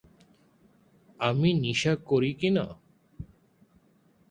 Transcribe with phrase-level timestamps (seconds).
[1.19, 2.65] আমি নিশা করি কিনা?